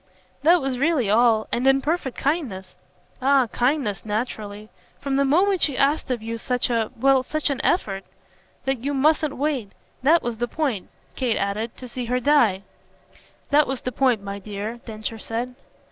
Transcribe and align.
"That 0.41 0.61
was 0.61 0.79
really 0.79 1.11
all 1.11 1.47
and 1.51 1.67
in 1.67 1.79
perfect 1.79 2.17
kindness." 2.17 2.75
"Ah 3.21 3.45
kindness 3.51 4.03
naturally: 4.03 4.71
from 4.99 5.15
the 5.15 5.23
moment 5.23 5.61
she 5.61 5.77
asked 5.77 6.09
of 6.09 6.23
you 6.23 6.39
such 6.39 6.71
a 6.71 6.89
well, 6.99 7.21
such 7.21 7.51
an 7.51 7.61
effort. 7.63 8.03
That 8.65 8.83
you 8.83 8.95
mustn't 8.95 9.37
wait 9.37 9.73
that 10.01 10.23
was 10.23 10.39
the 10.39 10.47
point," 10.47 10.89
Kate 11.15 11.37
added 11.37 11.77
"to 11.77 11.87
see 11.87 12.05
her 12.05 12.19
die." 12.19 12.63
"That 13.51 13.67
was 13.67 13.81
the 13.81 13.91
point, 13.91 14.23
my 14.23 14.39
dear," 14.39 14.77
Densher 14.87 15.19
said. 15.19 15.53